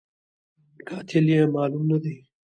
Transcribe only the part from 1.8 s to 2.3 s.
نه دی